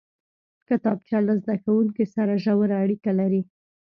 کتابچه 0.67 1.17
له 1.27 1.33
زده 1.41 1.55
کوونکي 1.63 2.05
سره 2.15 2.41
ژوره 2.43 2.75
اړیکه 2.83 3.11
لري 3.19 3.41